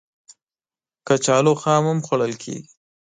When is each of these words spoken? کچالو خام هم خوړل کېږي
کچالو 1.07 1.53
خام 1.61 1.83
هم 1.89 1.99
خوړل 2.05 2.33
کېږي 2.43 2.69